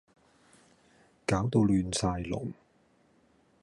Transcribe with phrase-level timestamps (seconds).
[1.27, 2.51] 搞到亂晒龍